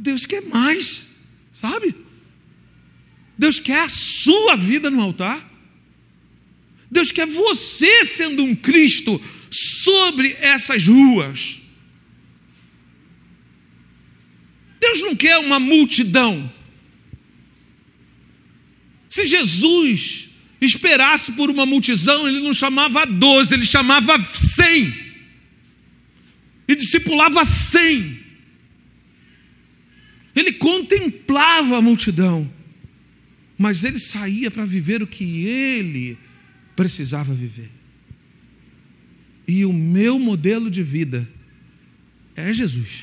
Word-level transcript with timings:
Deus 0.00 0.24
quer 0.24 0.40
mais, 0.40 1.06
sabe? 1.52 1.94
Deus 3.36 3.58
quer 3.58 3.80
a 3.80 3.88
sua 3.88 4.56
vida 4.56 4.90
no 4.90 5.02
altar. 5.02 5.46
Deus 6.90 7.12
quer 7.12 7.26
você 7.26 8.04
sendo 8.06 8.42
um 8.42 8.56
Cristo 8.56 9.20
sobre 9.50 10.36
essas 10.40 10.86
ruas. 10.86 11.60
Deus 14.80 15.02
não 15.02 15.14
quer 15.14 15.36
uma 15.38 15.60
multidão. 15.60 16.50
Se 19.08 19.26
Jesus 19.26 20.30
esperasse 20.60 21.32
por 21.32 21.50
uma 21.50 21.66
multidão, 21.66 22.26
ele 22.26 22.40
não 22.40 22.54
chamava 22.54 23.04
doze, 23.04 23.54
ele 23.54 23.66
chamava 23.66 24.18
cem. 24.34 25.09
E 26.70 26.76
discipulava 26.76 27.44
cem. 27.44 28.20
Ele 30.36 30.52
contemplava 30.52 31.76
a 31.76 31.82
multidão, 31.82 32.48
mas 33.58 33.82
ele 33.82 33.98
saía 33.98 34.52
para 34.52 34.64
viver 34.64 35.02
o 35.02 35.06
que 35.06 35.46
ele 35.46 36.16
precisava 36.76 37.34
viver. 37.34 37.68
E 39.48 39.64
o 39.64 39.72
meu 39.72 40.16
modelo 40.16 40.70
de 40.70 40.80
vida 40.80 41.28
é 42.36 42.52
Jesus. 42.52 43.02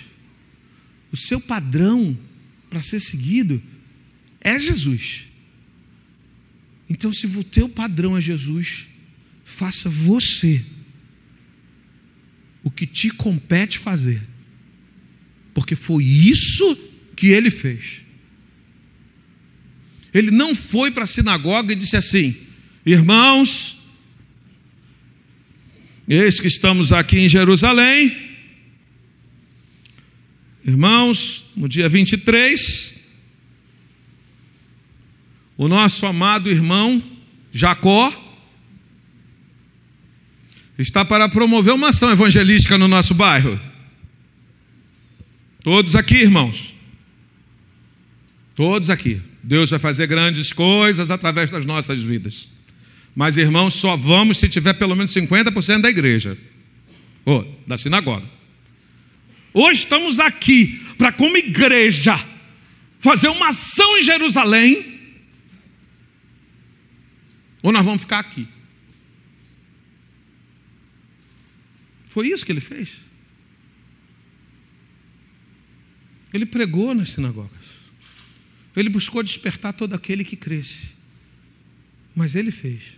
O 1.11 1.17
seu 1.17 1.37
padrão 1.37 2.17
para 2.69 2.81
ser 2.81 3.01
seguido 3.01 3.61
é 4.39 4.57
Jesus. 4.57 5.25
Então, 6.89 7.11
se 7.11 7.27
o 7.27 7.43
teu 7.43 7.67
padrão 7.67 8.15
é 8.15 8.21
Jesus, 8.21 8.87
faça 9.43 9.89
você 9.89 10.63
o 12.67 12.71
que 12.71 12.85
te 12.85 13.09
compete 13.09 13.79
fazer, 13.79 14.21
porque 15.53 15.73
foi 15.73 16.03
isso 16.03 16.75
que 17.15 17.27
ele 17.27 17.49
fez. 17.49 18.01
Ele 20.13 20.31
não 20.31 20.53
foi 20.53 20.91
para 20.91 21.03
a 21.05 21.07
sinagoga 21.07 21.71
e 21.71 21.77
disse 21.77 21.95
assim: 21.95 22.35
Irmãos, 22.85 23.77
eis 26.09 26.41
que 26.41 26.47
estamos 26.47 26.91
aqui 26.91 27.19
em 27.19 27.29
Jerusalém. 27.29 28.35
Irmãos, 30.65 31.45
no 31.55 31.69
dia 31.69 31.87
23, 31.87 32.95
o 35.55 35.69
nosso 35.69 36.05
amado 36.05 36.51
irmão 36.51 37.01
Jacó 37.53 38.26
está 40.77 41.03
para 41.03 41.27
promover 41.27 41.73
uma 41.73 41.89
ação 41.89 42.11
evangelística 42.11 42.77
no 42.77 42.87
nosso 42.87 43.13
bairro. 43.13 43.59
Todos 45.63 45.95
aqui, 45.95 46.17
irmãos. 46.17 46.73
Todos 48.55 48.89
aqui. 48.89 49.21
Deus 49.43 49.69
vai 49.69 49.79
fazer 49.79 50.07
grandes 50.07 50.53
coisas 50.53 51.09
através 51.09 51.49
das 51.49 51.65
nossas 51.65 52.01
vidas. 52.01 52.49
Mas, 53.15 53.37
irmãos, 53.37 53.73
só 53.73 53.97
vamos 53.97 54.37
se 54.37 54.47
tiver 54.47 54.73
pelo 54.73 54.95
menos 54.95 55.11
50% 55.11 55.81
da 55.81 55.89
igreja, 55.89 56.37
ou 57.25 57.59
da 57.65 57.77
sinagoga. 57.77 58.27
Hoje 59.53 59.81
estamos 59.81 60.19
aqui 60.19 60.85
para, 60.97 61.11
como 61.11 61.35
igreja, 61.35 62.23
fazer 62.99 63.29
uma 63.29 63.47
ação 63.47 63.97
em 63.97 64.03
Jerusalém, 64.03 64.99
ou 67.63 67.71
nós 67.71 67.83
vamos 67.83 68.01
ficar 68.01 68.19
aqui. 68.19 68.47
Foi 72.09 72.27
isso 72.27 72.45
que 72.45 72.51
ele 72.51 72.61
fez. 72.61 72.97
Ele 76.33 76.45
pregou 76.45 76.93
nas 76.93 77.11
sinagogas. 77.11 77.65
Ele 78.75 78.89
buscou 78.89 79.23
despertar 79.23 79.73
todo 79.73 79.93
aquele 79.93 80.23
que 80.23 80.35
cresce. 80.35 80.89
Mas 82.15 82.35
ele 82.35 82.51
fez. 82.51 82.93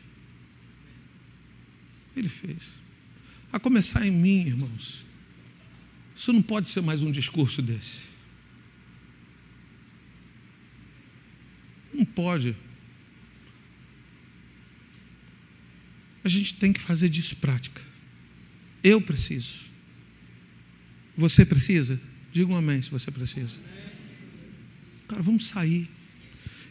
Ele 2.16 2.28
fez. 2.28 2.64
A 3.52 3.60
começar 3.60 4.06
em 4.06 4.12
mim, 4.12 4.46
irmãos. 4.48 5.06
Isso 6.16 6.34
não 6.34 6.42
pode 6.42 6.68
ser 6.68 6.82
mais 6.82 7.02
um 7.02 7.12
discurso 7.12 7.62
desse. 7.62 8.02
Não 11.94 12.06
pode. 12.06 12.56
A 16.24 16.28
gente 16.28 16.56
tem 16.56 16.74
que 16.74 16.80
fazer 16.80 17.10
disso 17.10 17.36
prática. 17.38 17.89
Eu 18.84 19.02
preciso. 19.02 19.56
Você 21.18 21.46
precisa? 21.46 22.00
Diga 22.32 22.52
um 22.52 22.56
amém 22.56 22.82
se 22.82 22.90
você 22.90 23.12
precisa. 23.12 23.58
Cara, 25.08 25.22
vamos 25.22 25.48
sair. 25.48 25.90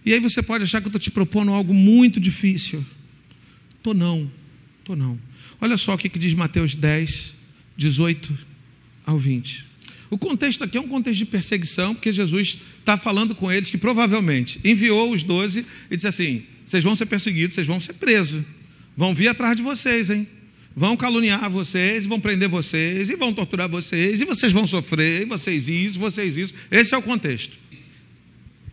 E 0.07 0.13
aí 0.13 0.21
você 0.21 0.43
pode 0.43 0.65
achar 0.65 0.81
que 0.81 0.87
eu 0.87 0.91
estou 0.91 1.01
te 1.01 1.11
propondo 1.11 1.53
algo 1.53 1.75
muito 1.75 2.19
difícil. 2.19 2.85
Tô 3.83 3.93
não, 3.93 4.31
tô 4.85 4.97
não. 4.97 5.19
Olha 5.61 5.77
só 5.77 5.95
o 5.95 5.99
que, 5.99 6.09
que 6.09 6.19
diz 6.19 6.35
Mateus 6.35 6.75
10, 6.75 7.35
18 7.77 8.39
ao 9.05 9.19
20. 9.19 9.67
O 10.11 10.17
contexto 10.17 10.65
aqui 10.65 10.79
é 10.79 10.81
um 10.81 10.89
contexto 10.89 11.19
de 11.19 11.27
perseguição, 11.27 11.95
porque 11.95 12.13
Jesus 12.13 12.61
está 12.79 12.97
falando 12.97 13.35
com 13.35 13.53
eles 13.53 13.71
que 13.71 13.77
provavelmente 13.77 14.59
enviou 14.65 15.13
os 15.13 15.23
doze 15.23 15.67
e 15.91 15.97
disse 15.97 16.09
assim: 16.09 16.45
vocês 16.65 16.83
vão 16.83 16.95
ser 16.95 17.07
perseguidos, 17.07 17.55
vocês 17.55 17.67
vão 17.67 17.81
ser 17.81 17.95
presos, 17.95 18.45
vão 18.97 19.15
vir 19.15 19.29
atrás 19.29 19.57
de 19.57 19.63
vocês, 19.63 20.09
hein? 20.09 20.27
Vão 20.77 20.97
caluniar 20.97 21.51
vocês, 21.51 22.07
vão 22.07 22.21
prender 22.21 22.49
vocês, 22.49 23.11
e 23.11 23.17
vão 23.17 23.35
torturar 23.35 23.69
vocês, 23.69 24.21
e 24.21 24.25
vocês 24.25 24.53
vão 24.53 24.67
sofrer, 24.67 25.23
e 25.23 25.25
vocês 25.25 25.69
isso, 25.69 25.99
vocês 25.99 26.37
isso. 26.37 26.55
Esse 26.71 26.95
é 26.95 26.99
o 26.99 27.03
contexto 27.03 27.57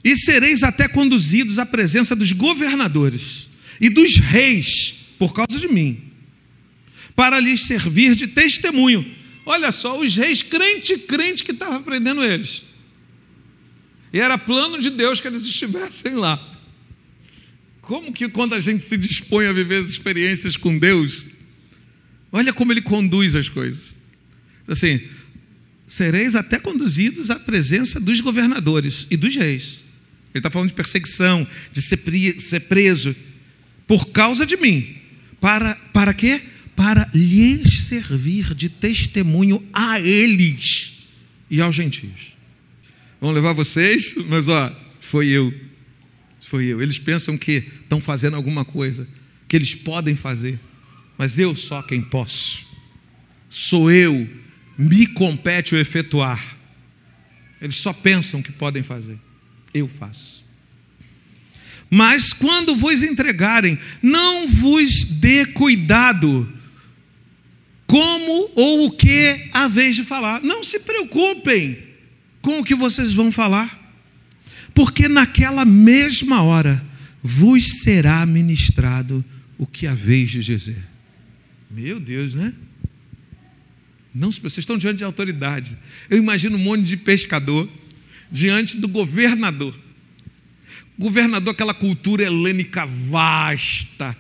e 0.06 0.16
sereis 0.16 0.62
até 0.62 0.88
conduzidos 0.88 1.58
à 1.58 1.66
presença 1.66 2.16
dos 2.16 2.32
governadores 2.32 3.48
e 3.82 3.90
dos 3.90 4.18
reis, 4.18 5.16
por 5.18 5.34
causa 5.34 5.60
de 5.60 5.68
mim, 5.68 6.00
para 7.16 7.40
lhes 7.40 7.64
servir 7.64 8.14
de 8.14 8.28
testemunho. 8.28 9.04
Olha 9.44 9.72
só, 9.72 10.00
os 10.00 10.16
reis 10.16 10.44
crente, 10.44 10.96
crente 11.00 11.44
que 11.44 11.52
estavam 11.52 11.82
prendendo 11.82 12.24
eles. 12.24 12.62
E 14.14 14.20
era 14.20 14.38
plano 14.38 14.78
de 14.78 14.92
Deus 14.92 15.20
que 15.20 15.28
eles 15.28 15.44
estivessem 15.44 16.14
lá. 16.14 16.40
Como 17.82 18.14
que 18.14 18.30
quando 18.30 18.54
a 18.54 18.60
gente 18.60 18.84
se 18.84 18.98
dispõe 18.98 19.48
a 19.48 19.54
viver 19.54 19.84
as 19.84 19.90
experiências 19.90 20.56
com 20.56 20.78
Deus, 20.78 21.26
olha 22.38 22.54
como 22.54 22.72
ele 22.72 22.82
conduz 22.82 23.36
as 23.36 23.50
coisas. 23.50 23.98
Assim, 24.68 25.02
sereis 25.88 26.36
até 26.36 26.60
conduzidos 26.60 27.32
à 27.32 27.40
presença 27.40 28.00
dos 28.00 28.20
governadores 28.22 29.08
e 29.10 29.18
dos 29.18 29.36
reis 29.36 29.86
ele 30.36 30.42
está 30.42 30.52
falando 30.52 30.68
de 30.68 30.76
perseguição, 30.76 31.48
de 31.72 31.82
ser, 31.82 32.60
preso 32.68 33.16
por 33.88 34.08
causa 34.08 34.46
de 34.46 34.58
mim. 34.58 34.98
Para, 35.40 35.76
para 35.94 36.14
quê? 36.14 36.42
Para 36.76 37.10
lhes 37.14 37.84
servir 37.84 38.54
de 38.54 38.68
testemunho 38.68 39.66
a 39.72 39.98
eles 40.02 41.08
e 41.50 41.62
aos 41.62 41.74
gentios. 41.74 42.36
Vão 43.22 43.32
levar 43.32 43.54
vocês, 43.54 44.14
mas 44.28 44.50
ó, 44.50 44.76
foi 45.00 45.28
eu. 45.28 45.54
Foi 46.42 46.66
eu. 46.66 46.82
Eles 46.82 47.00
pensam 47.00 47.38
que 47.38 47.64
estão 47.84 48.02
fazendo 48.02 48.36
alguma 48.36 48.66
coisa, 48.66 49.08
que 49.48 49.56
eles 49.56 49.74
podem 49.74 50.18
fazer, 50.18 50.60
mas 51.18 51.40
eu 51.40 51.56
só 51.56 51.82
quem 51.82 52.02
posso. 52.02 52.66
Sou 53.50 53.90
eu, 53.90 54.30
me 54.78 55.08
compete 55.08 55.76
o 55.76 55.80
efetuar. 55.80 56.58
Eles 57.62 57.78
só 57.78 57.94
pensam 57.94 58.42
que 58.42 58.52
podem 58.52 58.84
fazer 58.84 59.18
eu 59.76 59.88
faço. 59.90 60.44
Mas 61.90 62.34
quando 62.34 62.76
vos 62.76 63.04
entregarem, 63.04 63.78
não 64.02 64.48
vos 64.48 65.04
dê 65.04 65.46
cuidado 65.46 66.52
como 67.86 68.50
ou 68.56 68.88
o 68.88 68.92
que 68.92 69.50
a 69.54 69.68
vez 69.68 69.96
de 69.96 70.04
falar. 70.04 70.42
Não 70.42 70.64
se 70.64 70.80
preocupem 70.80 71.78
com 72.42 72.60
o 72.60 72.64
que 72.64 72.74
vocês 72.74 73.14
vão 73.14 73.32
falar, 73.32 73.94
porque 74.74 75.08
naquela 75.08 75.66
mesma 75.66 76.42
hora 76.42 76.84
vos 77.22 77.82
será 77.82 78.26
ministrado 78.26 79.24
o 79.58 79.68
que 79.68 79.86
a 79.86 79.94
vez 79.94 80.30
de 80.30 80.44
dizer. 80.44 80.84
Meu 81.76 82.00
Deus, 82.00 82.34
né? 82.34 82.54
Não, 84.14 84.32
vocês 84.32 84.60
estão 84.60 84.78
diante 84.78 85.00
de 85.00 85.04
autoridade. 85.04 85.78
Eu 86.10 86.18
imagino 86.18 86.56
um 86.56 86.60
monte 86.60 86.84
de 86.84 86.96
pescador 86.96 87.70
diante 88.32 88.78
do 88.78 88.88
governador. 88.88 89.78
Governador, 90.98 91.54
aquela 91.54 91.74
cultura 91.74 92.24
helênica 92.24 92.86
vasta. 92.86 94.16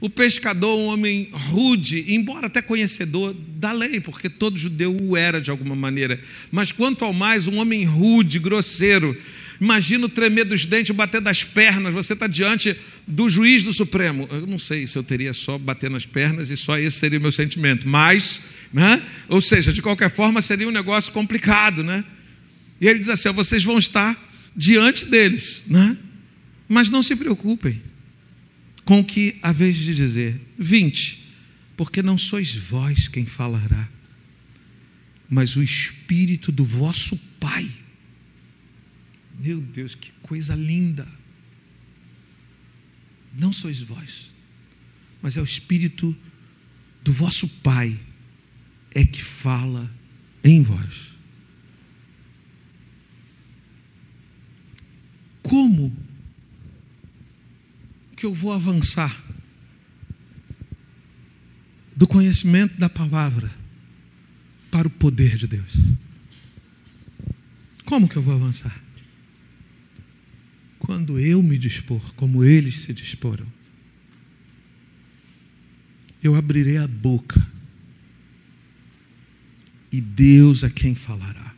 O 0.00 0.10
pescador, 0.10 0.76
um 0.76 0.86
homem 0.86 1.30
rude, 1.30 2.12
embora 2.12 2.48
até 2.48 2.60
conhecedor 2.60 3.32
da 3.32 3.70
lei, 3.70 4.00
porque 4.00 4.28
todo 4.28 4.58
judeu 4.58 4.96
o 5.00 5.16
era 5.16 5.40
de 5.40 5.52
alguma 5.52 5.76
maneira, 5.76 6.20
mas 6.50 6.72
quanto 6.72 7.04
ao 7.04 7.12
mais, 7.12 7.46
um 7.46 7.58
homem 7.58 7.84
rude, 7.84 8.40
grosseiro, 8.40 9.16
Imagina 9.60 10.06
o 10.06 10.08
tremer 10.08 10.44
dos 10.44 10.64
dentes, 10.66 10.94
bater 10.94 11.20
das 11.20 11.42
pernas. 11.44 11.94
Você 11.94 12.12
está 12.12 12.26
diante 12.26 12.76
do 13.06 13.28
juiz 13.28 13.62
do 13.62 13.72
Supremo. 13.72 14.28
Eu 14.30 14.46
não 14.46 14.58
sei 14.58 14.86
se 14.86 14.96
eu 14.96 15.02
teria 15.02 15.32
só 15.32 15.58
bater 15.58 15.90
nas 15.90 16.04
pernas 16.04 16.50
e 16.50 16.56
só 16.56 16.78
esse 16.78 16.98
seria 16.98 17.18
o 17.18 17.22
meu 17.22 17.32
sentimento. 17.32 17.88
Mas, 17.88 18.42
né? 18.72 19.02
ou 19.28 19.40
seja, 19.40 19.72
de 19.72 19.80
qualquer 19.80 20.10
forma, 20.10 20.42
seria 20.42 20.68
um 20.68 20.72
negócio 20.72 21.12
complicado. 21.12 21.82
Né? 21.82 22.04
E 22.80 22.86
ele 22.86 22.98
diz 22.98 23.08
assim: 23.08 23.30
vocês 23.32 23.64
vão 23.64 23.78
estar 23.78 24.16
diante 24.54 25.06
deles. 25.06 25.62
Né? 25.66 25.96
Mas 26.68 26.90
não 26.90 27.02
se 27.02 27.16
preocupem 27.16 27.80
com 28.84 29.00
o 29.00 29.04
que 29.04 29.36
a 29.42 29.52
vez 29.52 29.76
de 29.76 29.94
dizer. 29.94 30.40
20. 30.58 31.26
Porque 31.76 32.02
não 32.02 32.16
sois 32.16 32.54
vós 32.54 33.06
quem 33.06 33.26
falará, 33.26 33.86
mas 35.28 35.56
o 35.56 35.62
Espírito 35.62 36.50
do 36.50 36.64
vosso 36.64 37.18
Pai. 37.38 37.70
Meu 39.38 39.60
Deus, 39.60 39.94
que 39.94 40.12
coisa 40.22 40.54
linda! 40.54 41.06
Não 43.34 43.52
sois 43.52 43.80
vós, 43.82 44.30
mas 45.20 45.36
é 45.36 45.40
o 45.40 45.44
Espírito 45.44 46.16
do 47.02 47.12
vosso 47.12 47.46
Pai 47.48 47.98
é 48.94 49.04
que 49.04 49.22
fala 49.22 49.90
em 50.42 50.62
vós. 50.62 51.14
Como 55.42 55.94
que 58.16 58.24
eu 58.24 58.32
vou 58.32 58.52
avançar 58.52 59.22
do 61.94 62.06
conhecimento 62.06 62.78
da 62.78 62.88
palavra 62.88 63.54
para 64.70 64.88
o 64.88 64.90
poder 64.90 65.36
de 65.36 65.46
Deus? 65.46 65.74
Como 67.84 68.08
que 68.08 68.16
eu 68.16 68.22
vou 68.22 68.34
avançar? 68.34 68.85
Quando 70.86 71.18
eu 71.18 71.42
me 71.42 71.58
dispor, 71.58 72.14
como 72.14 72.44
eles 72.44 72.82
se 72.82 72.94
disporam, 72.94 73.44
eu 76.22 76.36
abrirei 76.36 76.76
a 76.76 76.86
boca 76.86 77.44
e 79.90 80.00
Deus 80.00 80.62
é 80.62 80.70
quem 80.70 80.94
falará. 80.94 81.52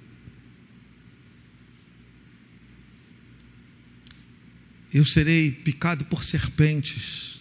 Eu 4.95 5.05
serei 5.05 5.51
picado 5.51 6.07
por 6.07 6.25
serpentes, 6.25 7.39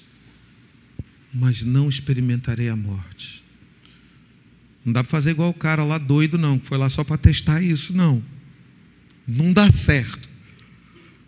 mas 1.33 1.63
não 1.63 1.88
experimentarei 1.88 2.68
a 2.68 2.75
morte. 2.75 3.42
Não 4.83 4.92
dá 4.92 5.06
para 5.06 5.10
fazer 5.10 5.31
igual 5.31 5.51
o 5.51 5.54
cara 5.54 5.86
lá 5.86 5.98
doido, 5.98 6.38
não, 6.38 6.60
que 6.60 6.68
foi 6.68 6.78
lá 6.78 6.90
só 6.90 7.06
para 7.06 7.18
testar 7.18 7.62
isso, 7.62 7.94
não. 7.94 8.22
Não 9.25 9.54
dá 9.54 9.72
certo. 9.72 10.28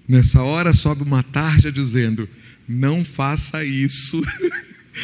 Nessa 0.10 0.42
hora 0.42 0.74
sobe 0.74 1.04
uma 1.04 1.22
tarja 1.22 1.72
dizendo: 1.72 2.28
não 2.68 3.06
faça 3.06 3.64
isso. 3.64 4.20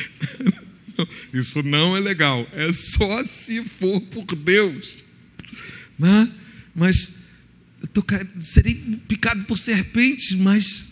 isso 1.31 1.61
não 1.61 1.95
é 1.95 1.99
legal. 1.99 2.49
É 2.51 2.73
só 2.73 3.23
se 3.23 3.63
for 3.63 4.01
por 4.01 4.25
Deus. 4.35 5.05
Né? 5.99 6.33
Mas 6.73 7.23
tô, 7.93 8.03
serei 8.39 8.73
picado 9.07 9.45
por 9.45 9.59
serpentes, 9.59 10.31
mas 10.31 10.91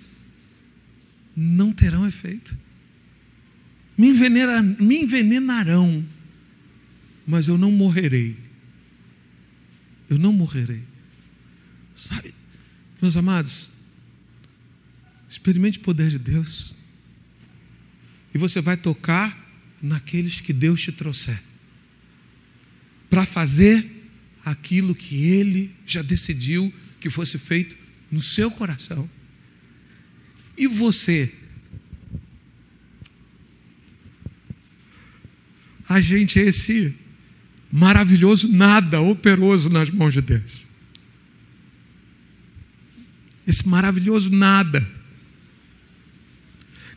não 1.36 1.74
terão 1.74 2.08
efeito. 2.08 2.56
Me, 3.98 4.14
me 4.80 4.98
envenenarão, 4.98 6.06
mas 7.26 7.48
eu 7.48 7.58
não 7.58 7.72
morrerei. 7.72 8.38
Eu 10.08 10.20
não 10.20 10.32
morrerei. 10.32 10.84
Sabe, 11.96 12.32
meus 13.02 13.18
amados, 13.18 13.72
experimente 15.34 15.80
o 15.80 15.82
poder 15.82 16.10
de 16.12 16.20
Deus. 16.20 16.76
E 18.36 18.38
você 18.38 18.62
vai 18.62 18.78
tocar 18.78 19.36
naqueles 19.82 20.40
que 20.40 20.54
Deus 20.54 20.80
te 20.80 20.92
trouxer. 20.92 21.42
Para 23.10 23.26
fazer 23.26 23.90
aquilo 24.46 24.94
que 24.94 25.26
Ele 25.26 25.76
já 25.88 26.04
decidiu 26.04 26.72
que 27.00 27.10
fosse 27.10 27.40
feito 27.40 27.76
no 28.12 28.22
seu 28.22 28.52
coração. 28.52 29.10
E 30.56 30.68
você? 30.68 31.34
A 35.90 36.00
gente 36.00 36.40
é 36.40 36.44
esse 36.44 36.96
maravilhoso 37.72 38.48
nada 38.48 39.02
operoso 39.02 39.68
nas 39.68 39.90
mãos 39.90 40.14
de 40.14 40.22
Deus. 40.22 40.68
Esse 43.48 43.68
maravilhoso 43.68 44.30
nada. 44.30 45.03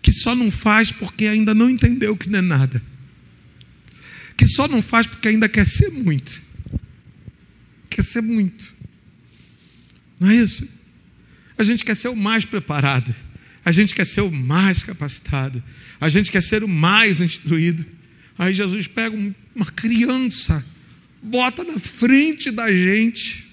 Que 0.03 0.13
só 0.13 0.35
não 0.35 0.51
faz 0.51 0.93
porque 0.93 1.27
ainda 1.27 1.55
não 1.55 1.69
entendeu 1.71 2.17
que 2.17 2.29
não 2.29 2.39
é 2.39 2.43
nada. 2.43 2.83
Que 4.37 4.47
só 4.47 4.69
não 4.69 4.83
faz 4.83 5.07
porque 5.07 5.29
ainda 5.29 5.49
quer 5.49 5.67
ser 5.67 5.91
muito. 5.91 6.43
Quer 7.89 8.03
ser 8.03 8.21
muito. 8.21 8.65
Não 10.21 10.31
é 10.31 10.37
isso? 10.37 10.69
A 11.59 11.65
gente 11.65 11.85
quer 11.85 11.97
ser 11.97 12.09
o 12.09 12.17
mais 12.17 12.45
preparado. 12.45 13.15
A 13.65 13.73
gente 13.73 13.95
quer 13.95 14.07
ser 14.07 14.21
o 14.21 14.31
mais 14.31 14.83
capacitado. 14.83 15.63
A 16.01 16.09
gente 16.09 16.31
quer 16.31 16.43
ser 16.43 16.63
o 16.63 16.69
mais 16.69 17.21
instruído. 17.21 17.85
Aí 18.39 18.55
Jesus 18.55 18.87
pega 18.87 19.17
uma 19.55 19.67
criança, 19.67 20.65
bota 21.23 21.65
na 21.65 21.79
frente 21.79 22.51
da 22.51 22.71
gente. 22.71 23.47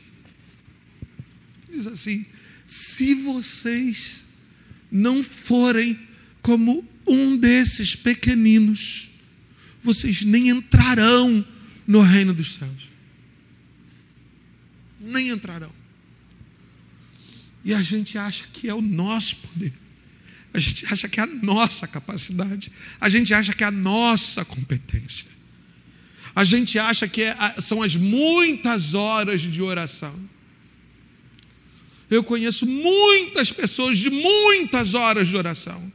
Diz 1.71 1.87
assim: 1.87 2.25
se 2.65 3.15
vocês 3.15 4.25
não 4.91 5.23
forem 5.23 5.97
como 6.43 6.87
um 7.07 7.37
desses 7.37 7.95
pequeninos, 7.95 9.09
vocês 9.81 10.23
nem 10.23 10.49
entrarão 10.49 11.43
no 11.87 12.01
reino 12.01 12.33
dos 12.33 12.53
céus. 12.53 12.89
Nem 14.99 15.29
entrarão. 15.29 15.71
E 17.63 17.73
a 17.73 17.81
gente 17.81 18.17
acha 18.17 18.45
que 18.51 18.69
é 18.69 18.73
o 18.73 18.81
nosso 18.81 19.37
poder. 19.37 19.73
A 20.53 20.59
gente 20.59 20.85
acha 20.85 21.09
que 21.09 21.19
é 21.19 21.23
a 21.23 21.27
nossa 21.27 21.87
capacidade, 21.87 22.71
a 23.01 23.09
gente 23.09 23.33
acha 23.33 23.53
que 23.53 23.63
é 23.63 23.67
a 23.67 23.71
nossa 23.71 24.45
competência, 24.45 25.25
a 26.35 26.43
gente 26.43 26.77
acha 26.77 27.07
que 27.07 27.23
é, 27.23 27.35
são 27.59 27.81
as 27.81 27.95
muitas 27.95 28.93
horas 28.93 29.41
de 29.41 29.61
oração. 29.63 30.13
Eu 32.07 32.23
conheço 32.23 32.67
muitas 32.67 33.51
pessoas 33.51 33.97
de 33.97 34.11
muitas 34.11 34.93
horas 34.93 35.27
de 35.27 35.35
oração, 35.35 35.91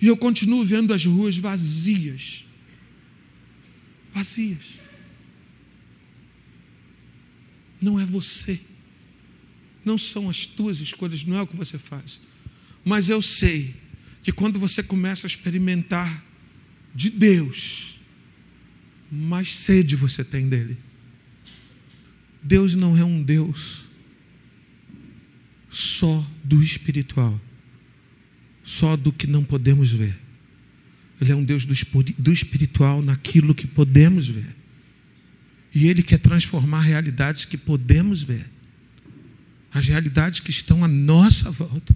e 0.00 0.06
eu 0.06 0.16
continuo 0.16 0.64
vendo 0.64 0.94
as 0.94 1.04
ruas 1.04 1.36
vazias 1.36 2.44
vazias. 4.12 4.74
Não 7.80 7.98
é 7.98 8.04
você, 8.04 8.60
não 9.84 9.96
são 9.96 10.28
as 10.28 10.44
tuas 10.44 10.80
escolhas, 10.80 11.24
não 11.24 11.36
é 11.36 11.42
o 11.42 11.46
que 11.46 11.56
você 11.56 11.78
faz. 11.78 12.20
Mas 12.84 13.08
eu 13.08 13.22
sei 13.22 13.74
que 14.22 14.32
quando 14.32 14.58
você 14.58 14.82
começa 14.82 15.26
a 15.26 15.28
experimentar 15.28 16.22
de 16.94 17.08
Deus, 17.08 17.98
mais 19.10 19.56
sede 19.56 19.96
você 19.96 20.22
tem 20.22 20.48
dele. 20.48 20.76
Deus 22.42 22.74
não 22.74 22.96
é 22.96 23.04
um 23.04 23.22
Deus 23.22 23.86
só 25.70 26.26
do 26.44 26.62
espiritual, 26.62 27.40
só 28.70 28.96
do 28.96 29.12
que 29.12 29.26
não 29.26 29.42
podemos 29.42 29.90
ver. 29.90 30.16
Ele 31.20 31.32
é 31.32 31.36
um 31.36 31.42
Deus 31.42 31.64
do 31.64 32.32
espiritual 32.32 33.02
naquilo 33.02 33.52
que 33.52 33.66
podemos 33.66 34.28
ver. 34.28 34.54
E 35.74 35.88
Ele 35.88 36.04
quer 36.04 36.18
transformar 36.18 36.82
realidades 36.82 37.44
que 37.44 37.56
podemos 37.56 38.22
ver, 38.22 38.46
as 39.72 39.86
realidades 39.88 40.38
que 40.38 40.50
estão 40.50 40.84
à 40.84 40.88
nossa 40.88 41.50
volta. 41.50 41.94